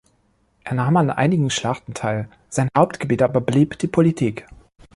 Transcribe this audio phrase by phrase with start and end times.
[0.63, 4.47] Er nahm an einigen Schlachten teil, sein Hauptgebiet aber blieb die Politik.